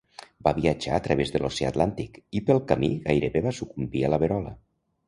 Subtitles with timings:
[0.45, 4.23] Va viatjar a través de l'Oceà Atlàntic i pel camí gairebé va sucumbir a la
[4.27, 4.59] verola.